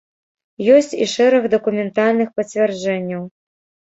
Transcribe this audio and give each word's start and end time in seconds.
Ёсць 0.77 0.93
і 1.05 1.07
шэраг 1.15 1.45
дакументальных 1.55 2.31
пацвярджэнняў. 2.39 3.23